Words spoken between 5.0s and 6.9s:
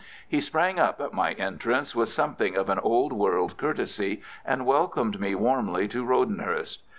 me warmly to Rodenhurst.